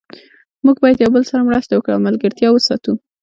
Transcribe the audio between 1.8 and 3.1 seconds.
او ملګرتیا وساتو